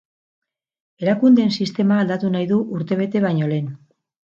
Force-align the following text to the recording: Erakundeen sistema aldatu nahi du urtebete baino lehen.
Erakundeen 1.03 1.53
sistema 1.59 1.99
aldatu 2.05 2.33
nahi 2.39 2.51
du 2.55 2.59
urtebete 2.81 3.25
baino 3.29 3.55
lehen. 3.55 3.73